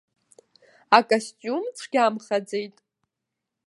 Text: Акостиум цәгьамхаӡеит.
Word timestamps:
Акостиум 0.97 1.63
цәгьамхаӡеит. 1.77 2.75